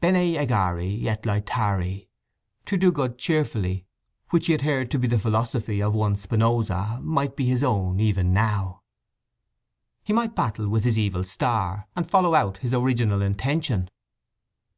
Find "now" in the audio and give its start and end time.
8.32-8.80